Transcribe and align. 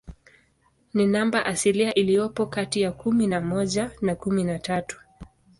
Ni 0.93 1.07
namba 1.07 1.45
asilia 1.45 1.93
iliyopo 1.93 2.45
kati 2.45 2.81
ya 2.81 2.91
kumi 2.91 3.27
na 3.27 3.41
moja 3.41 3.91
na 4.01 4.15
kumi 4.15 4.43
na 4.43 4.59
tatu. 4.59 4.99